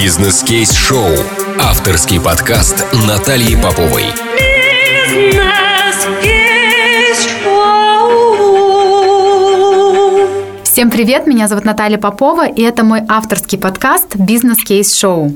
[0.00, 1.08] Бизнес-кейс-шоу.
[1.60, 4.04] Авторский подкаст Натальи Поповой.
[10.62, 15.34] Всем привет, меня зовут Наталья Попова, и это мой авторский подкаст «Бизнес-кейс-шоу».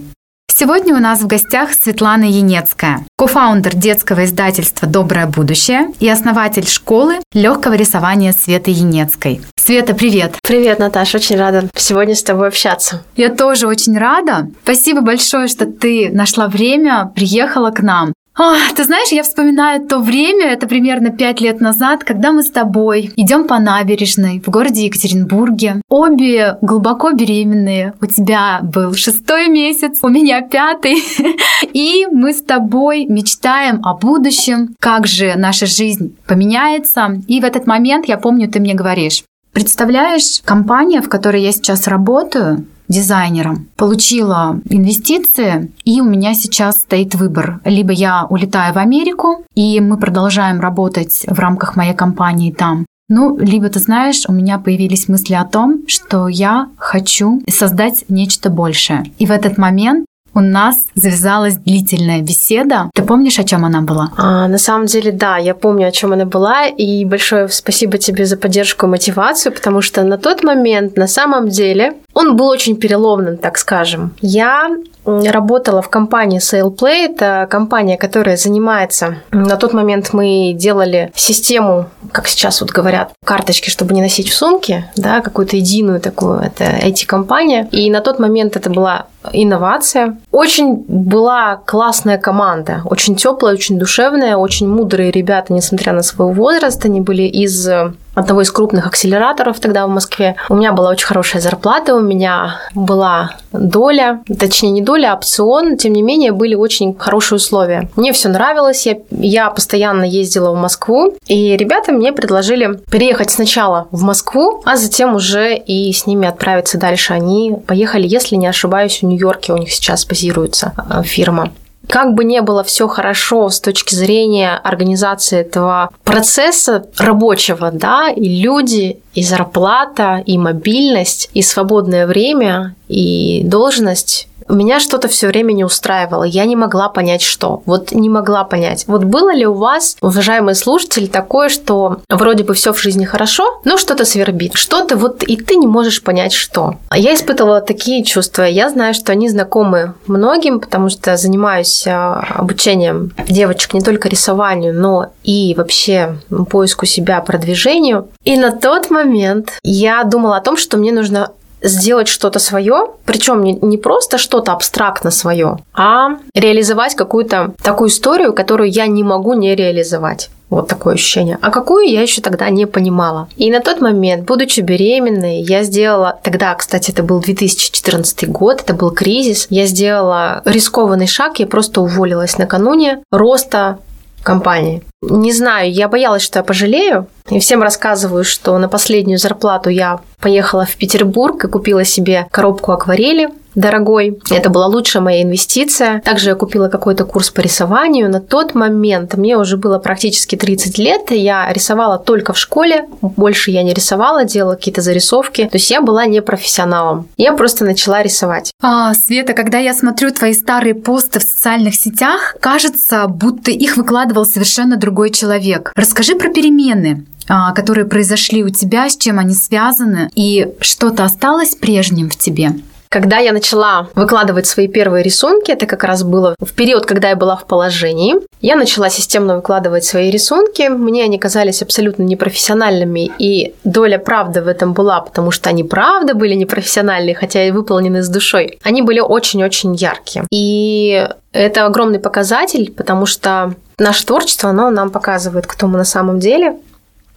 [0.55, 7.21] Сегодня у нас в гостях Светлана Янецкая, кофаундер детского издательства «Доброе будущее» и основатель школы
[7.33, 9.41] легкого рисования Светы Янецкой.
[9.57, 10.35] Света, привет!
[10.43, 13.03] Привет, Наташа, очень рада сегодня с тобой общаться.
[13.17, 14.51] Я тоже очень рада.
[14.63, 18.13] Спасибо большое, что ты нашла время, приехала к нам.
[18.35, 22.51] О, ты знаешь, я вспоминаю то время, это примерно пять лет назад, когда мы с
[22.51, 25.83] тобой идем по набережной в городе Екатеринбурге.
[25.91, 27.93] Обе глубоко беременные.
[28.01, 31.03] У тебя был шестой месяц, у меня пятый.
[31.75, 37.21] И мы с тобой мечтаем о будущем, как же наша жизнь поменяется.
[37.29, 41.87] И в этот момент, я помню, ты мне говоришь, Представляешь, компания, в которой я сейчас
[41.87, 47.61] работаю, дизайнером, получила инвестиции, и у меня сейчас стоит выбор.
[47.65, 53.37] Либо я улетаю в Америку, и мы продолжаем работать в рамках моей компании там, ну,
[53.37, 59.05] либо ты знаешь, у меня появились мысли о том, что я хочу создать нечто большее.
[59.19, 62.91] И в этот момент у нас завязалась длительная беседа.
[62.95, 64.11] Ты помнишь, о чем она была?
[64.17, 68.25] А, на самом деле, да, я помню, о чем она была, и большое спасибо тебе
[68.25, 72.77] за поддержку и мотивацию, потому что на тот момент, на самом деле, он был очень
[72.77, 74.15] переломным, так скажем.
[74.21, 74.71] Я
[75.05, 77.07] работала в компании SailPlay.
[77.07, 79.17] Это компания, которая занимается...
[79.31, 84.35] На тот момент мы делали систему, как сейчас вот говорят, карточки, чтобы не носить в
[84.35, 87.69] сумке, да, какую-то единую такую, это IT-компания.
[87.73, 90.19] И на тот момент это была инновация.
[90.31, 96.85] Очень была классная команда, очень теплая, очень душевная, очень мудрые ребята, несмотря на свой возраст.
[96.85, 97.69] Они были из
[98.15, 100.37] одного из крупных акселераторов тогда в Москве.
[100.49, 105.77] У меня была очень хорошая зарплата, у меня была доля, точнее не доля, а опцион,
[105.77, 107.89] тем не менее были очень хорошие условия.
[107.97, 113.89] Мне все нравилось, я, я постоянно ездила в Москву, и ребята мне предложили переехать сначала
[113.91, 117.13] в Москву, а затем уже и с ними отправиться дальше.
[117.13, 121.53] Они поехали, если не ошибаюсь, в Нью-Йорке у них сейчас базируется э, фирма
[121.93, 128.41] как бы не было все хорошо с точки зрения организации этого процесса рабочего, да, и
[128.41, 135.65] люди, и зарплата, и мобильность, и свободное время, и должность меня что-то все время не
[135.65, 136.25] устраивало.
[136.25, 137.63] Я не могла понять, что.
[137.67, 138.85] Вот не могла понять.
[138.87, 143.61] Вот было ли у вас, уважаемые слушатели, такое, что вроде бы все в жизни хорошо,
[143.65, 144.55] но что-то свербит.
[144.55, 146.77] Что-то вот и ты не можешь понять, что.
[146.95, 148.43] Я испытывала такие чувства.
[148.43, 154.75] Я знаю, что они знакомы многим, потому что занимаюсь а, обучением девочек не только рисованию,
[154.75, 156.17] но и вообще
[156.51, 158.09] поиску себя, продвижению.
[158.25, 161.31] И на тот момент я думала о том, что мне нужно
[161.63, 168.33] сделать что-то свое, причем не, не просто что-то абстрактно свое, а реализовать какую-то такую историю,
[168.33, 170.31] которую я не могу не реализовать.
[170.51, 171.39] Вот такое ощущение.
[171.41, 173.27] А какую я еще тогда не понимала.
[173.39, 176.19] И на тот момент, будучи беременной, я сделала...
[176.23, 179.47] Тогда, кстати, это был 2014 год, это был кризис.
[179.49, 183.79] Я сделала рискованный шаг, я просто уволилась накануне роста
[184.23, 184.83] компании.
[185.03, 187.07] Не знаю, я боялась, что я пожалею.
[187.31, 192.73] И всем рассказываю, что на последнюю зарплату я поехала в Петербург и купила себе коробку
[192.73, 194.19] акварели дорогой.
[194.31, 196.01] Это была лучшая моя инвестиция.
[196.01, 198.11] Также я купила какой-то курс по рисованию.
[198.11, 201.11] На тот момент мне уже было практически 30 лет.
[201.11, 202.87] Я рисовала только в школе.
[203.01, 205.45] Больше я не рисовала, делала какие-то зарисовки.
[205.45, 207.09] То есть я была не профессионалом.
[207.17, 208.53] Я просто начала рисовать.
[208.63, 214.25] А, Света, когда я смотрю твои старые посты в социальных сетях, кажется, будто их выкладывал
[214.25, 215.73] совершенно другой человек.
[215.75, 221.55] Расскажи про перемены а, которые произошли у тебя, с чем они связаны, и что-то осталось
[221.55, 222.51] прежним в тебе?
[222.93, 227.17] Когда я начала выкладывать свои первые рисунки, это как раз было в период, когда я
[227.17, 230.69] была в положении, я начала системно выкладывать свои рисунки.
[230.69, 236.13] Мне они казались абсолютно непрофессиональными, и доля правды в этом была, потому что они правда
[236.13, 238.59] были непрофессиональные, хотя и выполнены с душой.
[238.63, 240.27] Они были очень-очень яркие.
[240.31, 246.21] И это огромный показатель, потому что наше творчество, оно нам показывает, кто мы на самом
[246.21, 246.57] деле,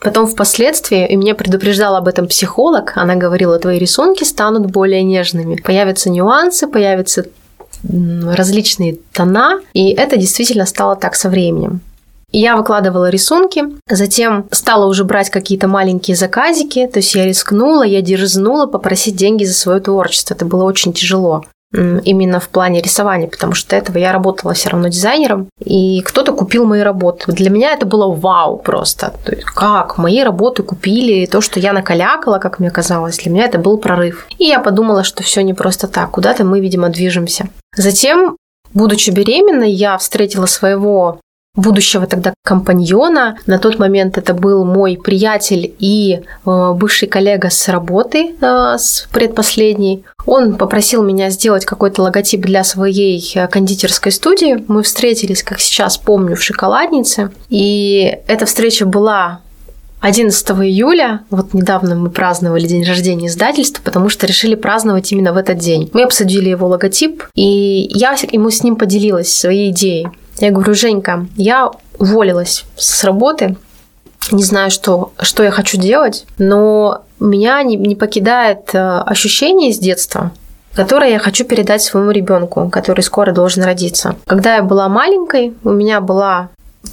[0.06, 5.56] Потом впоследствии, и меня предупреждал об этом психолог, она говорила, твои рисунки станут более нежными.
[5.56, 7.26] Появятся нюансы, появятся
[7.82, 11.80] различные тона, и это действительно стало так со временем.
[12.32, 18.04] Я выкладывала рисунки, затем стала уже брать какие-то маленькие заказики, то есть я рискнула, я
[18.04, 20.36] дерзнула попросить деньги за свое творчество.
[20.36, 21.46] Это было очень тяжело.
[21.76, 26.34] Именно в плане рисования, потому что до этого я работала все равно дизайнером, и кто-то
[26.34, 27.32] купил мои работы.
[27.32, 29.14] Для меня это было вау просто.
[29.24, 29.98] То есть как?
[29.98, 34.28] Мои работы купили, то, что я накалякала, как мне казалось, для меня это был прорыв.
[34.38, 37.50] И я подумала, что все не просто так, куда-то мы, видимо, движемся.
[37.76, 38.38] Затем
[38.76, 41.22] Будучи беременной, я встретила своего
[41.56, 43.38] будущего тогда компаньона.
[43.46, 49.08] На тот момент это был мой приятель и э, бывший коллега с работы, э, с
[49.12, 50.04] предпоследней.
[50.26, 54.64] Он попросил меня сделать какой-то логотип для своей э, кондитерской студии.
[54.68, 57.32] Мы встретились, как сейчас помню, в шоколаднице.
[57.50, 59.40] И эта встреча была
[60.02, 65.38] 11 июля, вот недавно мы праздновали день рождения издательства, потому что решили праздновать именно в
[65.38, 65.90] этот день.
[65.94, 70.08] Мы обсудили его логотип, и я ему с ним поделилась своей идеей.
[70.38, 73.56] Я говорю, Женька, я уволилась с работы,
[74.32, 79.78] не знаю, что, что я хочу делать, но меня не, не покидает э, ощущение с
[79.78, 80.32] детства,
[80.74, 84.16] которое я хочу передать своему ребенку, который скоро должен родиться.
[84.26, 86.50] Когда я была маленькой, у меня была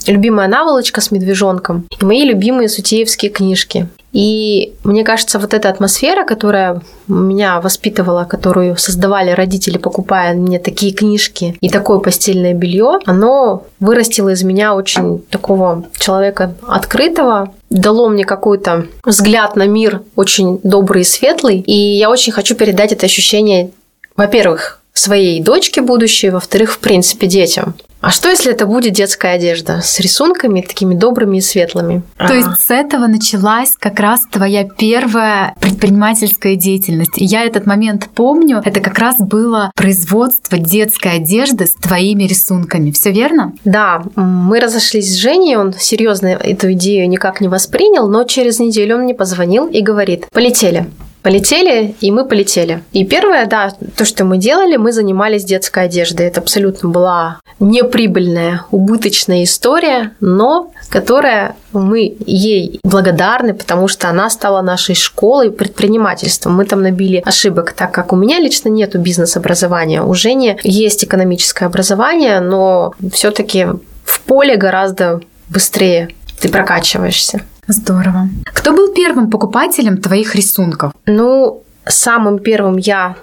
[0.07, 3.87] любимая наволочка с медвежонком и мои любимые сутеевские книжки.
[4.13, 10.93] И мне кажется, вот эта атмосфера, которая меня воспитывала, которую создавали родители, покупая мне такие
[10.93, 18.23] книжки и такое постельное белье, оно вырастило из меня очень такого человека открытого, дало мне
[18.23, 21.59] какой-то взгляд на мир очень добрый и светлый.
[21.59, 23.71] И я очень хочу передать это ощущение,
[24.15, 27.73] во-первых, своей дочке будущей, во-вторых, в принципе, детям.
[28.03, 32.03] А что, если это будет детская одежда с рисунками такими добрыми и светлыми?
[32.17, 32.33] То а.
[32.33, 37.13] есть с этого началась как раз твоя первая предпринимательская деятельность.
[37.15, 38.61] И я этот момент помню.
[38.65, 42.91] Это как раз было производство детской одежды с твоими рисунками.
[42.91, 43.53] Все верно?
[43.63, 48.95] Да, мы разошлись с Женей, он серьезно эту идею никак не воспринял, но через неделю
[48.95, 50.87] он мне позвонил и говорит, полетели
[51.23, 52.83] полетели, и мы полетели.
[52.91, 56.27] И первое, да, то, что мы делали, мы занимались детской одеждой.
[56.27, 64.61] Это абсолютно была неприбыльная, убыточная история, но которая мы ей благодарны, потому что она стала
[64.61, 66.49] нашей школой предпринимательства.
[66.49, 70.03] Мы там набили ошибок, так как у меня лично нету бизнес-образования.
[70.03, 73.67] У Жени есть экономическое образование, но все-таки
[74.03, 76.09] в поле гораздо быстрее
[76.41, 77.41] ты прокачиваешься.
[77.67, 78.29] Здорово.
[78.45, 80.93] Кто был первым покупателем твоих рисунков?
[81.05, 83.15] Ну, самым первым я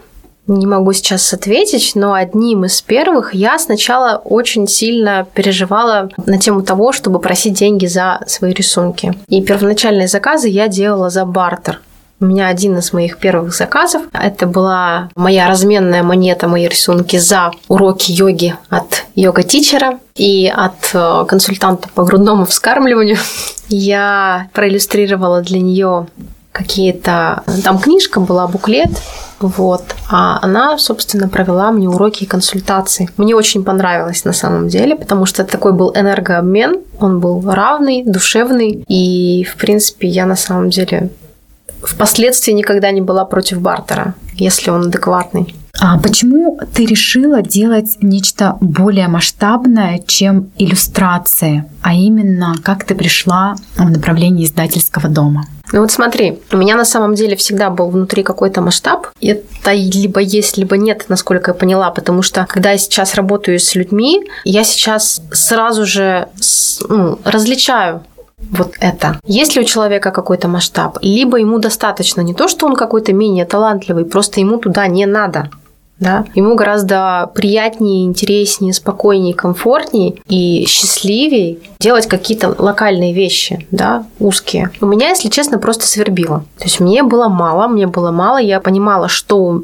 [0.46, 6.62] не могу сейчас ответить, но одним из первых я сначала очень сильно переживала на тему
[6.62, 9.14] того, чтобы просить деньги за свои рисунки.
[9.28, 11.80] И первоначальные заказы я делала за бартер.
[12.20, 14.02] У меня один из моих первых заказов.
[14.12, 21.24] Это была моя разменная монета, мои рисунки за уроки йоги от йога-тичера и от э,
[21.26, 23.16] консультанта по грудному вскармливанию.
[23.68, 26.08] Я проиллюстрировала для нее
[26.52, 27.42] какие-то...
[27.64, 28.90] Там книжка была, буклет,
[29.40, 29.82] вот.
[30.10, 33.08] А она, собственно, провела мне уроки и консультации.
[33.16, 38.84] Мне очень понравилось на самом деле, потому что такой был энергообмен, он был равный, душевный,
[38.88, 41.08] и, в принципе, я на самом деле
[41.82, 45.54] впоследствии никогда не была против бартера, если он адекватный.
[45.78, 53.54] А почему ты решила делать нечто более масштабное, чем иллюстрации, а именно как ты пришла
[53.76, 55.46] в направлении издательского дома?
[55.72, 59.06] Ну вот смотри, у меня на самом деле всегда был внутри какой-то масштаб.
[59.20, 63.74] Это либо есть, либо нет, насколько я поняла, потому что когда я сейчас работаю с
[63.76, 66.28] людьми, я сейчас сразу же
[66.88, 68.02] ну, различаю
[68.50, 69.18] вот это.
[69.24, 73.44] Есть ли у человека какой-то масштаб, либо ему достаточно не то, что он какой-то менее
[73.44, 75.50] талантливый, просто ему туда не надо.
[75.98, 76.24] Да?
[76.34, 84.70] Ему гораздо приятнее, интереснее, спокойнее, комфортнее и счастливее делать какие-то локальные вещи, да, узкие.
[84.80, 86.42] У меня, если честно, просто свербило.
[86.56, 89.62] То есть мне было мало, мне было мало, я понимала, что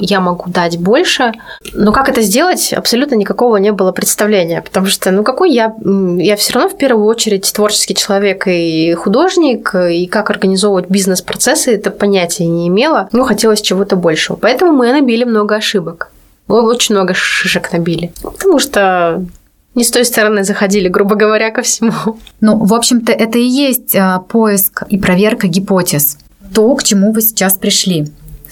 [0.00, 1.32] я могу дать больше.
[1.74, 5.74] Но как это сделать, абсолютно никакого не было представления, потому что, ну, какой я...
[6.18, 11.90] Я все равно в первую очередь творческий человек и художник, и как организовывать бизнес-процессы, это
[11.90, 13.08] понятия не имела.
[13.12, 14.36] Ну, хотелось чего-то большего.
[14.36, 16.10] Поэтому мы набили много ошибок.
[16.48, 18.12] Очень много шишек набили.
[18.22, 19.24] Потому что
[19.74, 21.92] не с той стороны заходили, грубо говоря, ко всему.
[22.40, 26.18] Ну, в общем-то, это и есть а, поиск и проверка гипотез.
[26.54, 28.06] То, к чему вы сейчас пришли.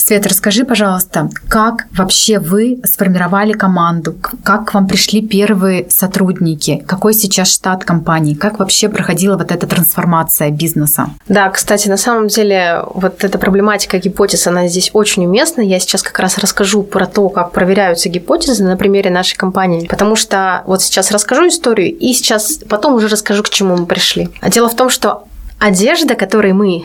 [0.04, 7.14] Свет, расскажи, пожалуйста, как вообще вы сформировали команду, как к вам пришли первые сотрудники, какой
[7.14, 11.08] сейчас штат компании, как вообще проходила вот эта трансформация бизнеса?
[11.26, 15.62] Да, кстати, на самом деле вот эта проблематика гипотез, она здесь очень уместна.
[15.62, 20.16] Я сейчас как раз расскажу про то, как проверяются гипотезы на примере нашей компании, потому
[20.16, 24.28] что вот сейчас расскажу историю и сейчас потом уже расскажу, к чему мы пришли.
[24.42, 25.25] А дело в том, что
[25.58, 26.84] одежда, которой мы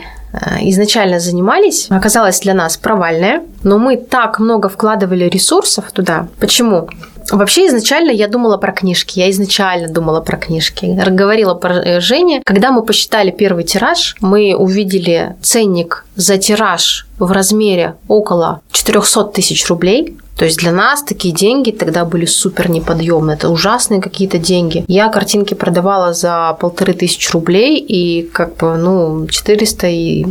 [0.60, 6.28] изначально занимались, оказалась для нас провальная, но мы так много вкладывали ресурсов туда.
[6.38, 6.88] Почему?
[7.30, 9.18] Вообще изначально я думала про книжки.
[9.18, 10.86] Я изначально думала про книжки.
[11.10, 12.42] Говорила про э, Жене.
[12.44, 19.68] Когда мы посчитали первый тираж, мы увидели ценник за тираж в размере около 400 тысяч
[19.68, 20.16] рублей.
[20.40, 23.36] То есть для нас такие деньги тогда были супер неподъемные.
[23.36, 24.86] Это ужасные какие-то деньги.
[24.88, 30.26] Я картинки продавала за полторы тысячи рублей и как бы, ну, 400 и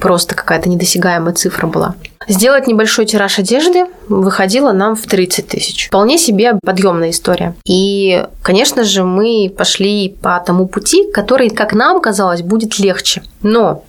[0.00, 1.94] просто какая-то недосягаемая цифра была.
[2.26, 5.86] Сделать небольшой тираж одежды выходило нам в 30 тысяч.
[5.86, 7.54] Вполне себе подъемная история.
[7.64, 13.22] И, конечно же, мы пошли по тому пути, который, как нам казалось, будет легче.
[13.42, 13.84] Но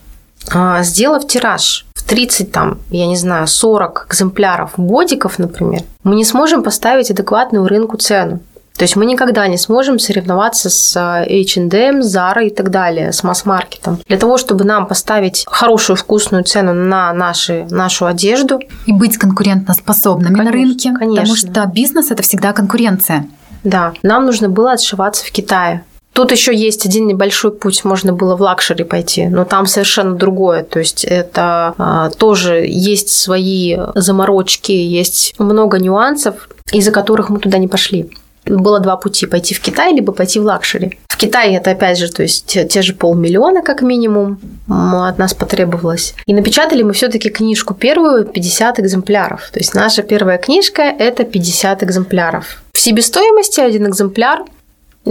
[0.82, 6.64] сделав тираж в 30, там, я не знаю, 40 экземпляров бодиков, например, мы не сможем
[6.64, 8.40] поставить адекватную рынку цену.
[8.78, 14.00] То есть мы никогда не сможем соревноваться с H&M, Zara и так далее, с масс-маркетом.
[14.08, 18.60] Для того, чтобы нам поставить хорошую вкусную цену на наши, нашу одежду.
[18.86, 20.94] И быть конкурентоспособными конечно, на рынке.
[20.94, 21.22] Конечно.
[21.22, 23.26] Потому что бизнес– это всегда конкуренция.
[23.64, 25.84] Да, нам нужно было отшиваться в Китае.
[26.18, 30.64] Тут еще есть один небольшой путь, можно было в лакшери пойти, но там совершенно другое.
[30.64, 37.60] То есть это а, тоже есть свои заморочки, есть много нюансов, из-за которых мы туда
[37.60, 38.10] не пошли
[38.46, 40.98] было два пути, пойти в Китай, либо пойти в лакшери.
[41.10, 45.34] В Китае это, опять же, то есть те, те же полмиллиона как минимум от нас
[45.34, 46.16] потребовалось.
[46.28, 49.50] И напечатали мы все-таки книжку первую 50 экземпляров.
[49.52, 52.64] То есть наша первая книжка– это 50 экземпляров.
[52.72, 54.46] В себестоимости один экземпляр–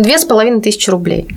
[0.03, 1.29] две с половиной тысячи рублей.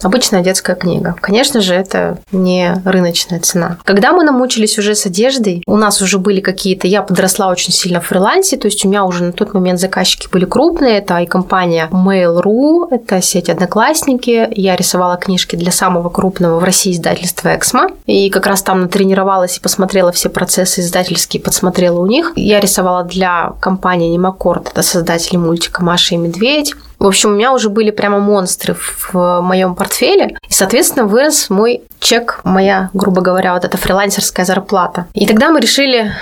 [0.00, 1.16] Обычная детская книга.
[1.20, 3.78] Конечно же, это не рыночная цена.
[3.84, 6.86] Когда мы намучились уже с одеждой, у нас уже были какие-то...
[6.86, 10.28] Я подросла очень сильно в фрилансе, то есть у меня уже на тот момент заказчики
[10.30, 10.98] были крупные.
[10.98, 14.48] Это и компания Mail.ru, это сеть Одноклассники.
[14.52, 17.88] Я рисовала книжки для самого крупного в России издательства Эксмо.
[18.06, 22.34] И как раз там натренировалась и посмотрела все процессы издательские, подсмотрела у них.
[22.36, 26.74] Я рисовала для компании Немакорд, это создатели мультика «Маша и Медведь».
[26.98, 30.36] В общем, у меня уже были прямо монстры в моем портфеле.
[30.48, 35.06] И, соответственно, вырос мой чек, моя, грубо говоря, вот эта фрилансерская зарплата.
[35.14, 36.12] И тогда мы решили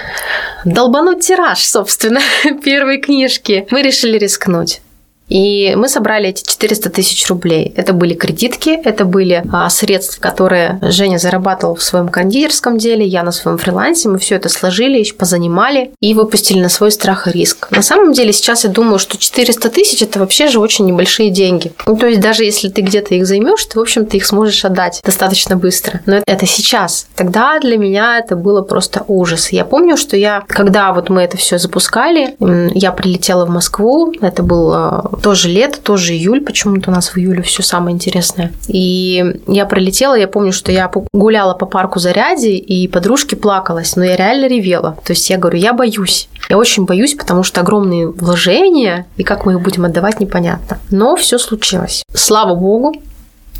[0.64, 2.20] долбануть тираж, собственно,
[2.64, 3.66] первой книжки.
[3.70, 4.80] Мы решили рискнуть.
[5.28, 7.72] И мы собрали эти 400 тысяч рублей.
[7.76, 13.22] Это были кредитки, это были а, средства, которые Женя зарабатывал в своем кондитерском деле, я
[13.22, 14.08] на своем фрилансе.
[14.08, 17.68] Мы все это сложили, еще позанимали и выпустили на свой страх и риск.
[17.70, 21.72] На самом деле сейчас я думаю, что 400 тысяч это вообще же очень небольшие деньги.
[21.86, 25.00] Ну, то есть даже если ты где-то их займешь, ты, в общем-то, их сможешь отдать
[25.04, 26.00] достаточно быстро.
[26.06, 27.06] Но это сейчас.
[27.16, 29.50] Тогда для меня это было просто ужас.
[29.50, 32.36] Я помню, что я, когда вот мы это все запускали,
[32.74, 37.18] я прилетела в Москву, это был а, тоже лето, тоже июль, почему-то у нас в
[37.18, 38.52] июле все самое интересное.
[38.68, 44.04] И я пролетела, я помню, что я гуляла по парку Заряди, и подружки плакалась, но
[44.04, 44.96] я реально ревела.
[45.04, 46.28] То есть я говорю, я боюсь.
[46.48, 50.78] Я очень боюсь, потому что огромные вложения, и как мы их будем отдавать, непонятно.
[50.90, 52.04] Но все случилось.
[52.12, 52.94] Слава богу,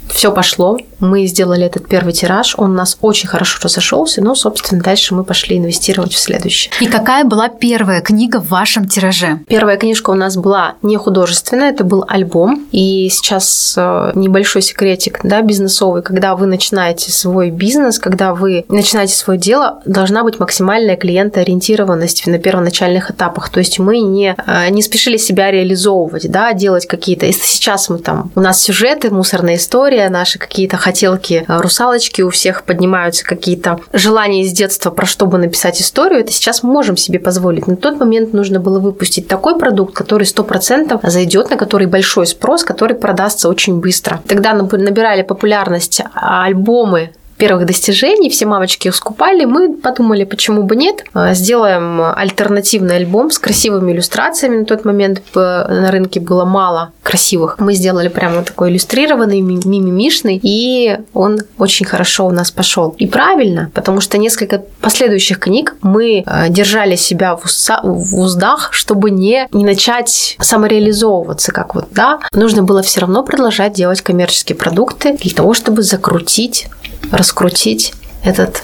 [0.09, 4.83] все пошло, мы сделали этот первый тираж, он у нас очень хорошо разошелся, но, собственно,
[4.83, 6.71] дальше мы пошли инвестировать в следующий.
[6.81, 9.41] И какая была первая книга в вашем тираже?
[9.49, 12.67] Первая книжка у нас была не художественная, это был альбом.
[12.73, 19.15] И сейчас э, небольшой секретик, да, бизнесовый, когда вы начинаете свой бизнес, когда вы начинаете
[19.15, 23.51] свое дело, должна быть максимальная клиентоориентированность на первоначальных этапах.
[23.51, 27.27] То есть мы не, э, не спешили себя реализовывать, да, делать какие-то...
[27.27, 28.31] Если сейчас мы там...
[28.35, 29.57] У нас сюжеты, мусорная
[29.97, 35.27] история, наши какие-то хотелки э, русалочки, у всех поднимаются какие-то желания из детства, про что
[35.27, 37.67] бы написать историю, это сейчас можем себе позволить.
[37.67, 42.65] На тот момент нужно было выпустить такой продукт, который 100% зайдет, на который большой спрос,
[42.65, 44.21] который продастся очень быстро.
[44.29, 51.05] Тогда набирали популярность альбомы первых достижений, все мамочки их скупали, мы подумали, почему бы нет,
[51.13, 54.59] а, сделаем альтернативный альбом с красивыми иллюстрациями.
[54.59, 57.57] На тот момент на рынке было мало красивых.
[57.59, 62.95] Мы сделали прямо такой иллюстрированный, мимимишный, и он очень хорошо у нас пошел.
[62.99, 69.49] И правильно, потому что несколько последующих книг мы а, держали себя в уздах, чтобы не,
[69.53, 72.21] не начать самореализовываться, как вот, да.
[72.33, 76.69] Нужно было все равно продолжать делать коммерческие продукты для того, чтобы закрутить
[77.11, 77.95] раскрутить
[78.25, 78.63] этот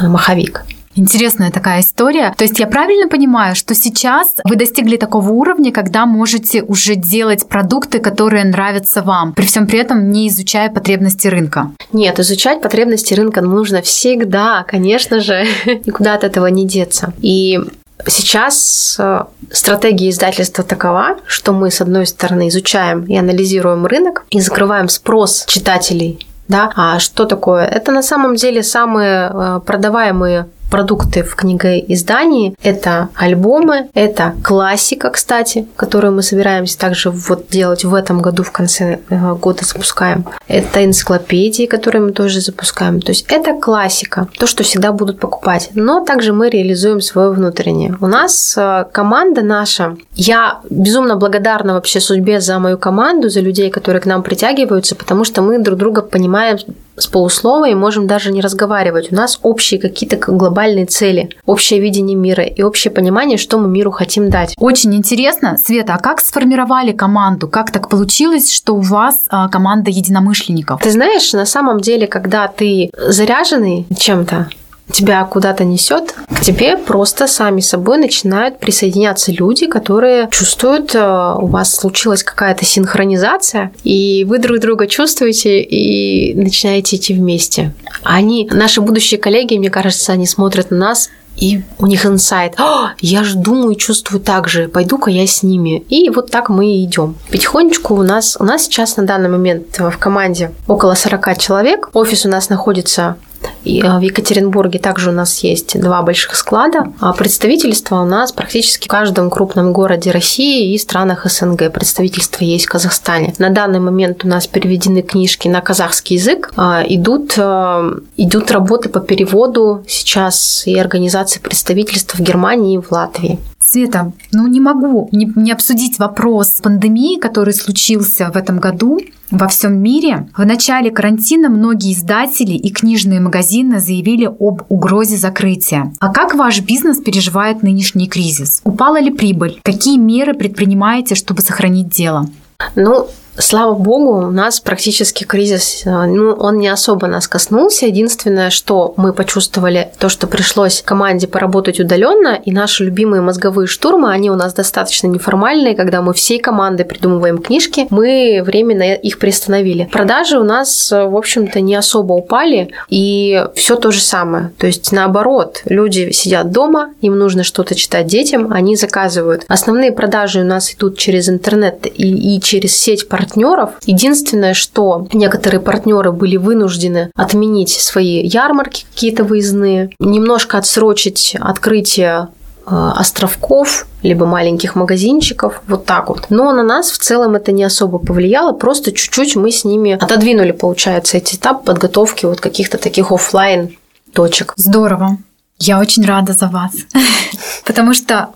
[0.00, 0.64] э, маховик.
[0.96, 2.32] Интересная такая история.
[2.36, 7.48] То есть я правильно понимаю, что сейчас вы достигли такого уровня, когда можете уже делать
[7.48, 11.72] продукты, которые нравятся вам, при всем при этом не изучая потребности рынка?
[11.92, 15.44] Нет, изучать потребности рынка нужно всегда, конечно же,
[15.86, 17.12] никуда от этого не деться.
[17.20, 17.60] И
[18.06, 24.40] Сейчас э, стратегия издательства такова, что мы, с одной стороны, изучаем и анализируем рынок и
[24.40, 26.70] закрываем спрос читателей Да?
[26.76, 27.64] А что такое?
[27.64, 32.56] Это на самом деле самые э, продаваемые продукты в книгоиздании.
[32.62, 38.52] Это альбомы, это классика, кстати, которую мы собираемся также вот делать в этом году, в
[38.52, 40.24] конце э, года запускаем.
[40.48, 43.00] Это энциклопедии, которые мы тоже запускаем.
[43.00, 45.70] То есть это классика, то, что всегда будут покупать.
[45.74, 47.96] Но также мы реализуем свое внутреннее.
[48.00, 53.70] У нас э, команда наша, я безумно благодарна вообще судьбе за мою команду, за людей,
[53.70, 56.58] которые к нам притягиваются, потому что мы друг друга понимаем
[56.96, 59.12] с полуслова и можем даже не разговаривать.
[59.12, 63.90] У нас общие какие-то глобальные цели, общее видение мира и общее понимание, что мы миру
[63.90, 64.54] хотим дать.
[64.58, 65.56] Очень интересно.
[65.56, 67.48] Света, а как сформировали команду?
[67.48, 70.80] Как так получилось, что у вас а, команда единомышленников?
[70.82, 74.48] Ты знаешь, на самом деле, когда ты заряженный чем-то,
[74.92, 81.46] тебя куда-то несет, к тебе просто сами собой начинают присоединяться люди, которые чувствуют, э, у
[81.46, 87.72] вас случилась какая-то синхронизация, и вы друг друга чувствуете и начинаете идти вместе.
[88.02, 92.54] Они, наши будущие коллеги, мне кажется, они смотрят на нас и у них инсайт.
[92.58, 94.68] «А, я же думаю чувствую так же.
[94.68, 95.80] Пойду-ка я с ними.
[95.88, 97.16] И вот так мы и идем.
[97.30, 101.90] Потихонечку у нас, у нас сейчас на данный момент в команде около 40 человек.
[101.92, 103.16] Офис у нас находится
[103.64, 108.32] и а, в Екатеринбурге также у нас есть два больших склада, а представительства у нас
[108.32, 111.72] практически в каждом крупном городе России и странах СНГ.
[111.72, 113.34] Представительство есть в Казахстане.
[113.38, 116.52] На данный момент у нас переведены книжки на казахский язык.
[116.56, 122.92] А, идут, а, идут работы по переводу сейчас и организации представительства в Германии и в
[122.92, 123.38] Латвии.
[123.60, 129.48] Света, ну не могу не, не обсудить вопрос пандемии, который случился в этом году во
[129.48, 130.28] всем мире.
[130.36, 135.92] В начале карантина многие издатели и книжные магазины заявили об угрозе закрытия.
[136.00, 138.60] А как ваш бизнес переживает нынешний кризис?
[138.64, 139.60] Упала ли прибыль?
[139.62, 142.28] Какие меры предпринимаете, чтобы сохранить дело?
[142.76, 147.86] Ну, Слава богу, у нас практически кризис, э, ну, он не особо нас коснулся.
[147.86, 154.12] Единственное, что мы почувствовали, то, что пришлось команде поработать удаленно, и наши любимые мозговые штурмы,
[154.12, 159.88] они у нас достаточно неформальные, когда мы всей командой придумываем книжки, мы временно их приостановили.
[159.90, 164.52] Продажи у нас, э, в общем-то, не особо упали, и все то же самое.
[164.58, 169.44] То есть, наоборот, люди сидят дома, им нужно что-то читать детям, они заказывают.
[169.48, 173.70] Основные продажи у нас идут через интернет и, и через сеть партнеров.
[173.86, 182.28] Единственное, что некоторые партнеры были вынуждены отменить свои ярмарки какие-то выездные, немножко отсрочить открытие
[182.66, 186.26] э, островков, либо маленьких магазинчиков, вот так вот.
[186.28, 190.52] Но на нас в целом это не особо повлияло, просто чуть-чуть мы с ними отодвинули,
[190.52, 193.76] получается, эти этап подготовки вот каких-то таких офлайн
[194.12, 194.52] точек.
[194.56, 195.16] Здорово.
[195.58, 196.72] Я очень рада за вас,
[197.64, 198.28] потому что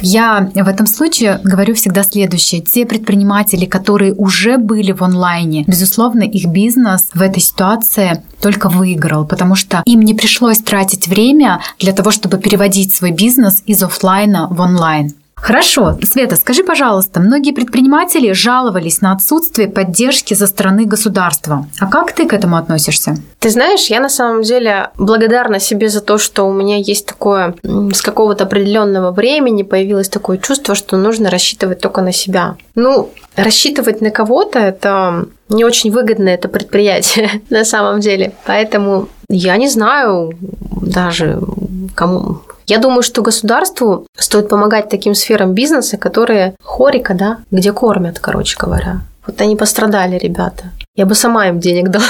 [0.00, 2.60] я в этом случае говорю всегда следующее.
[2.60, 9.26] Те предприниматели, которые уже были в онлайне, безусловно, их бизнес в этой ситуации только выиграл,
[9.26, 14.48] потому что им не пришлось тратить время для того, чтобы переводить свой бизнес из офлайна
[14.48, 15.14] в онлайн.
[15.40, 15.98] Хорошо.
[16.02, 21.66] Света, скажи, пожалуйста, многие предприниматели жаловались на отсутствие поддержки со стороны государства.
[21.78, 23.16] А как ты к этому относишься?
[23.38, 27.54] Ты знаешь, я на самом деле благодарна себе за то, что у меня есть такое
[27.64, 32.56] с какого-то определенного времени появилось такое чувство, что нужно рассчитывать только на себя.
[32.74, 38.32] Ну, рассчитывать на кого-то это не очень выгодно это предприятие на самом деле.
[38.44, 40.32] Поэтому я не знаю
[40.82, 41.40] даже
[41.94, 48.18] кому я думаю, что государству стоит помогать таким сферам бизнеса, которые хорика, да, где кормят,
[48.18, 49.00] короче говоря.
[49.26, 50.64] Вот они пострадали, ребята.
[50.94, 52.04] Я бы сама им денег дала.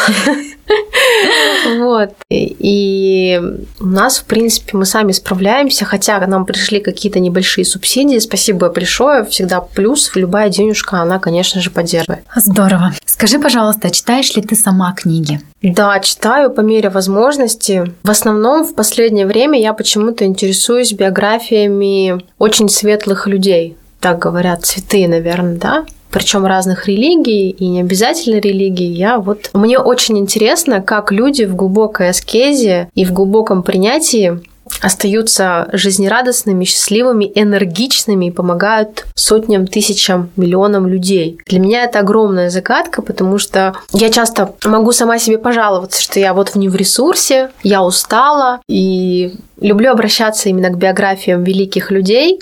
[1.79, 2.11] Вот.
[2.31, 3.41] И
[3.81, 8.19] у нас, в принципе, мы сами справляемся, хотя нам пришли какие-то небольшие субсидии.
[8.19, 9.25] Спасибо большое.
[9.25, 10.11] Всегда плюс.
[10.15, 12.25] Любая денежка, она, конечно же, поддерживает.
[12.35, 12.93] Здорово.
[13.05, 15.41] Скажи, пожалуйста, читаешь ли ты сама книги?
[15.63, 17.93] Да, читаю по мере возможности.
[18.03, 23.77] В основном в последнее время я почему-то интересуюсь биографиями очень светлых людей.
[24.01, 25.87] Так говорят, цветы, наверное, да?
[26.11, 28.87] причем разных религий и не обязательно религии.
[28.87, 34.41] Я вот мне очень интересно, как люди в глубокой аскезе и в глубоком принятии
[34.81, 41.39] остаются жизнерадостными, счастливыми, энергичными и помогают сотням, тысячам, миллионам людей.
[41.47, 46.35] Для меня это огромная загадка, потому что я часто могу сама себе пожаловаться, что я
[46.35, 52.41] вот не в ресурсе, я устала и люблю обращаться именно к биографиям великих людей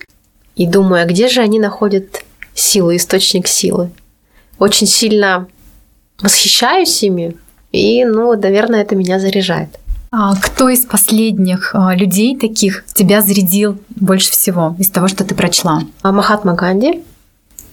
[0.57, 3.91] и думаю, а где же они находят силы, источник силы.
[4.59, 5.47] Очень сильно
[6.21, 7.37] восхищаюсь ими,
[7.73, 9.69] и, ну, наверное, это меня заряжает.
[10.11, 15.35] А кто из последних а, людей таких тебя зарядил больше всего из того, что ты
[15.35, 15.83] прочла?
[16.01, 17.03] А, Махатма Ганди,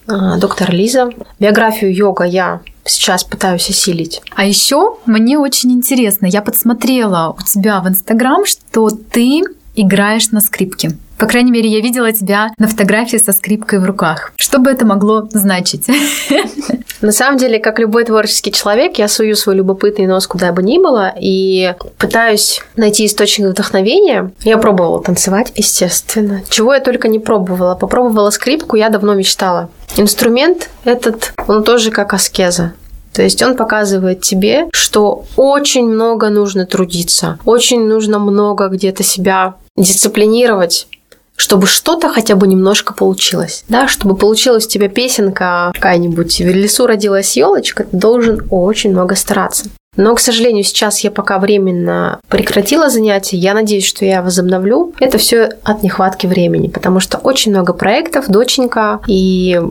[0.07, 1.09] а, доктор Лиза.
[1.39, 4.21] Биографию йога я сейчас пытаюсь осилить.
[4.35, 9.43] А еще мне очень интересно, я подсмотрела у тебя в Инстаграм, что ты
[9.75, 10.91] играешь на скрипке.
[11.17, 14.33] По крайней мере, я видела тебя на фотографии со скрипкой в руках.
[14.35, 15.87] Что бы это могло значить?
[17.01, 20.77] На самом деле, как любой творческий человек, я сую свой любопытный нос куда бы ни
[20.77, 24.31] было и пытаюсь найти источник вдохновения.
[24.43, 26.41] Я пробовала танцевать, естественно.
[26.49, 27.75] Чего я только не пробовала.
[27.75, 29.69] Попробовала скрипку, я давно мечтала.
[29.97, 32.73] Инструмент этот, он тоже как аскеза.
[33.11, 39.55] То есть он показывает тебе, что очень много нужно трудиться, очень нужно много где-то себя
[39.75, 40.87] дисциплинировать,
[41.35, 43.63] чтобы что-то хотя бы немножко получилось.
[43.69, 49.15] Да, чтобы получилась у тебя песенка какая-нибудь «В лесу родилась елочка», ты должен очень много
[49.15, 49.65] стараться.
[49.95, 53.37] Но, к сожалению, сейчас я пока временно прекратила занятия.
[53.37, 54.93] Я надеюсь, что я возобновлю.
[54.99, 59.61] Это все от нехватки времени, потому что очень много проектов, доченька, и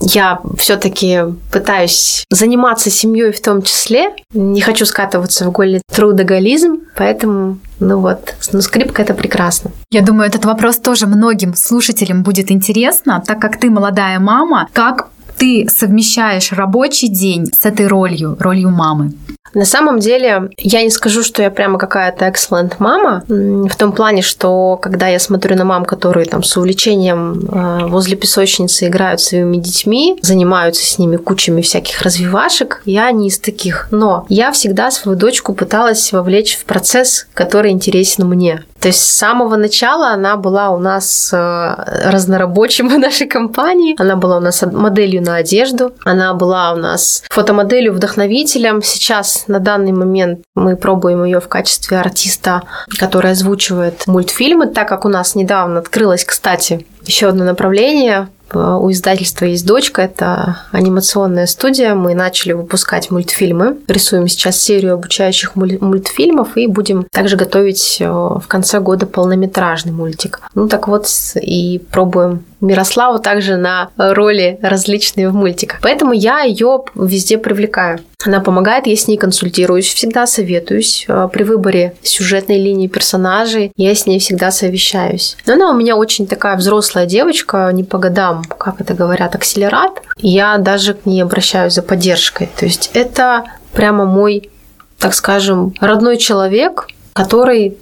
[0.00, 1.20] я все-таки
[1.52, 4.14] пытаюсь заниматься семьей в том числе.
[4.32, 9.70] Не хочу скатываться в голый трудоголизм, поэтому, ну вот, ну скрипка это прекрасно.
[9.90, 15.08] Я думаю, этот вопрос тоже многим слушателям будет интересно, так как ты молодая мама, как
[15.38, 19.12] ты совмещаешь рабочий день с этой ролью, ролью мамы?
[19.56, 24.20] На самом деле, я не скажу, что я прямо какая-то excellent мама, в том плане,
[24.20, 29.56] что когда я смотрю на мам, которые там с увлечением э, возле песочницы играют своими
[29.56, 33.88] детьми, занимаются с ними кучами всяких развивашек, я не из таких.
[33.90, 38.62] Но я всегда свою дочку пыталась вовлечь в процесс, который интересен мне.
[38.80, 41.74] То есть с самого начала она была у нас э,
[42.10, 43.94] разнорабочим в нашей компании.
[43.98, 45.92] Она была у нас моделью на одежду.
[46.04, 48.82] Она была у нас фотомоделью, вдохновителем.
[48.82, 52.62] Сейчас на данный момент мы пробуем ее в качестве артиста,
[52.98, 59.46] который озвучивает мультфильмы, так как у нас недавно открылось, кстати, еще одно направление у издательства
[59.46, 61.94] есть дочка, это анимационная студия.
[61.94, 63.78] Мы начали выпускать мультфильмы.
[63.88, 70.40] Рисуем сейчас серию обучающих мультфильмов и будем также готовить э, в конце года полнометражный мультик.
[70.54, 75.80] Ну так вот и пробуем Мирославу также на роли различные в мультиках.
[75.82, 78.00] Поэтому я ее везде привлекаю.
[78.24, 81.04] Она помогает, я с ней консультируюсь, всегда советуюсь.
[81.06, 85.36] Э, при выборе сюжетной линии персонажей я с ней всегда совещаюсь.
[85.46, 90.02] Но она у меня очень такая взрослая девочка, не по годам, как это говорят, акселерат.
[90.18, 92.48] Я даже к ней обращаюсь за поддержкой.
[92.58, 94.50] То есть это прямо мой,
[94.98, 97.76] так скажем, родной человек, который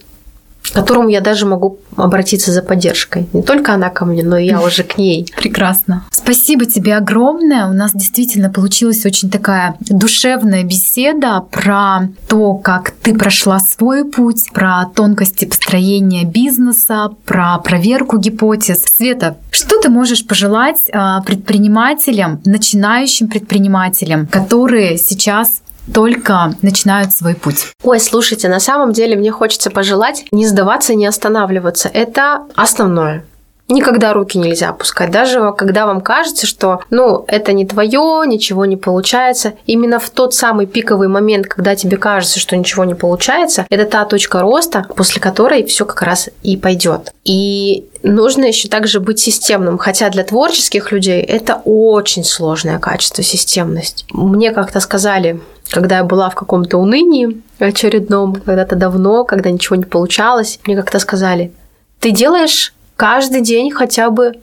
[0.65, 3.29] к которому я даже могу обратиться за поддержкой.
[3.33, 5.31] Не только она ко мне, но и я уже к ней.
[5.37, 6.05] Прекрасно.
[6.11, 7.67] Спасибо тебе огромное.
[7.67, 14.51] У нас действительно получилась очень такая душевная беседа про то, как ты прошла свой путь,
[14.53, 18.83] про тонкости построения бизнеса, про проверку гипотез.
[18.85, 25.61] Света, что ты можешь пожелать а, предпринимателям, начинающим предпринимателям, которые сейчас
[25.93, 27.73] только начинают свой путь.
[27.83, 31.89] Ой, слушайте, на самом деле мне хочется пожелать не сдаваться, не останавливаться.
[31.93, 33.25] Это основное.
[33.69, 35.11] Никогда руки нельзя опускать.
[35.11, 39.55] Даже когда вам кажется, что, ну, это не твое, ничего не получается.
[39.65, 44.05] Именно в тот самый пиковый момент, когда тебе кажется, что ничего не получается, это та
[44.05, 47.15] точка роста, после которой все как раз и пойдет.
[47.25, 49.79] И нужно еще также быть системным.
[49.79, 54.05] Хотя для творческих людей это очень сложное качество, системность.
[54.11, 55.41] Мне как-то сказали,
[55.71, 60.99] когда я была в каком-то унынии очередном, когда-то давно, когда ничего не получалось, мне как-то
[60.99, 61.53] сказали,
[62.01, 64.35] ты делаешь каждый день хотя бы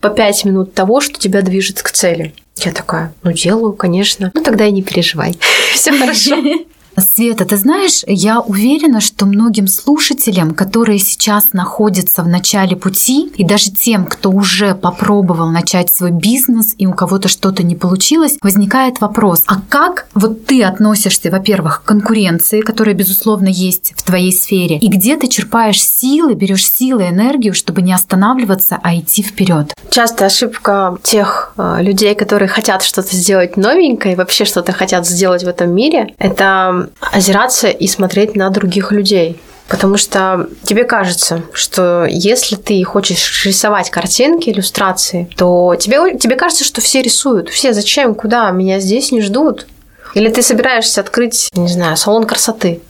[0.00, 2.34] по пять минут того, что тебя движет к цели.
[2.56, 4.30] Я такая, ну делаю, конечно.
[4.34, 5.38] Ну тогда и не переживай.
[5.74, 6.36] Все хорошо.
[6.98, 13.44] Света, ты знаешь, я уверена, что многим слушателям, которые сейчас находятся в начале пути, и
[13.44, 19.00] даже тем, кто уже попробовал начать свой бизнес и у кого-то что-то не получилось, возникает
[19.00, 24.78] вопрос, а как вот ты относишься, во-первых, к конкуренции, которая, безусловно, есть в твоей сфере,
[24.78, 29.72] и где ты черпаешь силы, берешь силы, энергию, чтобы не останавливаться, а идти вперед?
[29.90, 35.42] Часто ошибка тех э, людей, которые хотят что-то сделать новенькое, и вообще что-то хотят сделать
[35.42, 39.40] в этом мире, это озираться и смотреть на других людей.
[39.68, 46.64] Потому что тебе кажется, что если ты хочешь рисовать картинки, иллюстрации, то тебе, тебе кажется,
[46.64, 47.50] что все рисуют.
[47.50, 49.68] Все зачем, куда, меня здесь не ждут.
[50.14, 52.80] Или ты собираешься открыть, не знаю, салон красоты.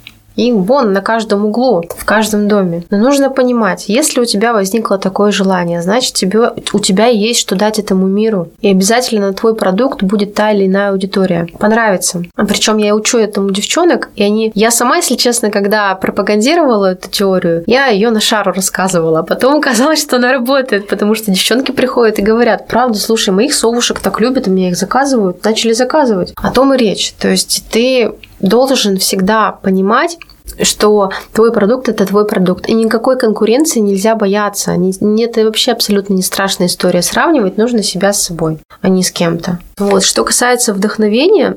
[0.41, 2.83] И вон на каждом углу, в каждом доме.
[2.89, 7.57] Но нужно понимать, если у тебя возникло такое желание, значит, тебе, у тебя есть что
[7.57, 8.49] дать этому миру.
[8.63, 11.47] И обязательно на твой продукт будет та или иная аудитория.
[11.59, 12.23] Понравится.
[12.37, 14.51] Причем я учу этому девчонок, и они...
[14.55, 19.19] Я сама, если честно, когда пропагандировала эту теорию, я ее на шару рассказывала.
[19.19, 23.53] А потом оказалось, что она работает, потому что девчонки приходят и говорят, правда, слушай, моих
[23.53, 25.45] совушек так любят, у меня их заказывают.
[25.45, 26.33] Начали заказывать.
[26.37, 27.13] О том и речь.
[27.19, 30.19] То есть ты должен всегда понимать,
[30.63, 32.69] что твой продукт это твой продукт.
[32.69, 34.77] И никакой конкуренции нельзя бояться.
[34.77, 37.03] Не, это вообще абсолютно не страшная история.
[37.03, 39.59] Сравнивать нужно себя с собой, а не с кем-то.
[39.79, 40.05] Вот.
[40.05, 41.57] Что касается вдохновения,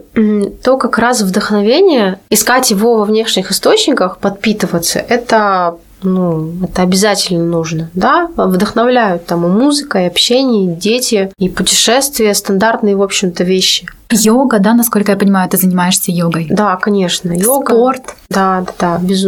[0.63, 7.89] то как раз вдохновение, искать его во внешних источниках, подпитываться, это ну, это обязательно нужно,
[7.93, 13.87] да, вдохновляют там и музыка, и общение, и дети, и путешествия, стандартные, в общем-то, вещи.
[14.11, 16.47] Йога, да, насколько я понимаю, ты занимаешься йогой?
[16.49, 17.73] Да, конечно, йога.
[17.73, 18.15] Спорт.
[18.29, 19.25] Да, да, да, без...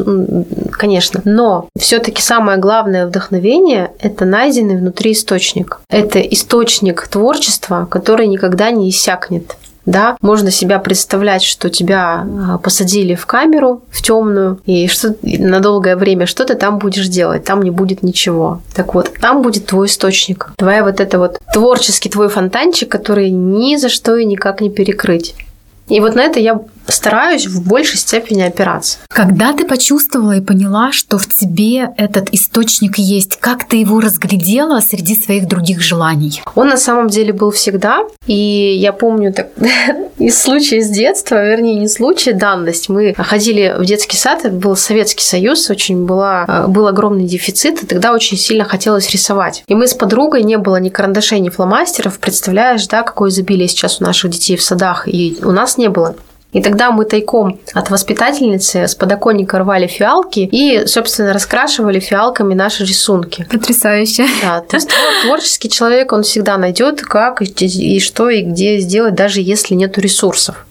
[0.71, 1.21] конечно.
[1.25, 5.79] Но все-таки самое главное вдохновение– это найденный внутри источник.
[5.89, 9.55] Это источник творчества, который никогда не иссякнет
[9.85, 15.59] да, можно себя представлять, что тебя а, посадили в камеру, в темную, и что на
[15.59, 18.61] долгое время что ты там будешь делать, там не будет ничего.
[18.73, 23.75] Так вот, там будет твой источник, твоя вот это вот творческий твой фонтанчик, который ни
[23.75, 25.35] за что и никак не перекрыть.
[25.87, 28.99] И вот на это я стараюсь в большей степени опираться.
[29.09, 34.79] Когда ты почувствовала и поняла, что в тебе этот источник есть, как ты его разглядела
[34.79, 36.41] среди своих других желаний?
[36.55, 37.99] Он на самом деле был всегда.
[38.27, 39.49] И я помню так,
[40.17, 42.89] из случая из детства, вернее, не случай, данность.
[42.89, 47.83] Мы ходили в детский сад, это был Советский Союз, очень была, э, был огромный дефицит,
[47.83, 49.63] и тогда очень сильно хотелось рисовать.
[49.67, 54.01] И мы с подругой, не было ни карандашей, ни фломастеров, представляешь, да, какое изобилие сейчас
[54.01, 56.15] у наших детей в садах, и у нас не было.
[56.55, 62.85] И тогда мы тайком от воспитательницы с подоконника рвали фиалки и, собственно, раскрашивали фиалками наши
[62.85, 63.45] рисунки.
[63.51, 64.25] Потрясающе.
[64.41, 64.89] Да, то есть
[65.23, 70.64] творческий человек, он всегда найдет, как и что и где сделать, даже если нету ресурсов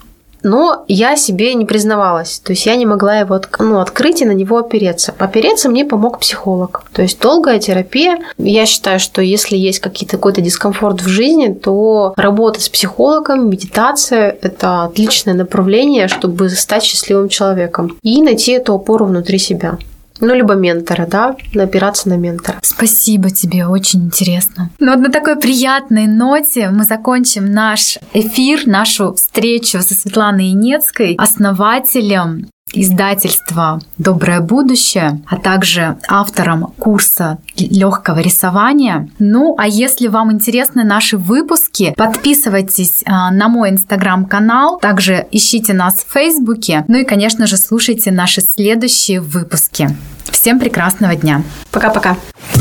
[0.44, 2.38] но я себе не признавалась.
[2.38, 5.14] То есть я не могла его ну, открыть и на него опереться.
[5.18, 6.84] Опереться мне помог психолог.
[6.92, 8.18] То есть долгая терапия.
[8.38, 14.84] Я считаю, что если есть какой-то дискомфорт в жизни, то работа с психологом, медитация– это
[14.84, 19.78] отличное направление, чтобы стать счастливым человеком и найти эту опору внутри себя.
[20.20, 22.58] Ну, либо ментора, да, опираться на ментора.
[22.62, 24.70] Спасибо тебе, очень интересно.
[24.78, 31.16] Ну вот на такой приятной ноте мы закончим наш эфир, нашу встречу со Светланой Инецкой,
[31.16, 39.08] основателем издательства «Доброе будущее», а также автором курса легкого рисования.
[39.18, 46.04] Ну, а если вам интересны наши выпуски, подписывайтесь а, на мой инстаграм-канал, также ищите нас
[46.04, 49.96] в Фейсбуке, ну и, конечно же, слушайте наши следующие выпуски.
[50.30, 51.42] Всем прекрасного дня.
[51.70, 52.16] Пока-пока.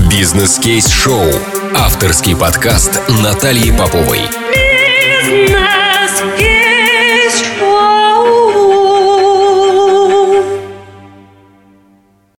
[0.09, 1.31] Бизнес-кейс-шоу.
[1.75, 4.21] Авторский подкаст Натальи Поповой.
[5.25, 5.62] Бизнес!